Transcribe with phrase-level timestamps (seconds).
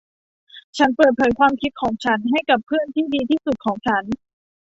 [0.77, 4.03] ฉันเปิดเผยความคิดของฉันให้กับเพื่อนที่ดีที่สุดของฉัน